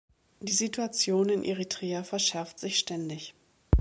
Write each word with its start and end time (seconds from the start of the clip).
Die 0.39 0.51
Situation 0.51 1.29
in 1.29 1.43
Eritrea 1.43 2.03
verschärft 2.03 2.57
sich 2.57 2.79
ständig. 2.79 3.35